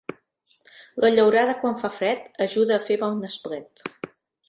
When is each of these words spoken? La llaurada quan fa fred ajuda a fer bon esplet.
La 1.05 1.11
llaurada 1.17 1.55
quan 1.61 1.79
fa 1.83 1.93
fred 1.99 2.43
ajuda 2.49 2.77
a 2.79 2.83
fer 2.91 3.01
bon 3.07 3.25
esplet. 3.33 3.91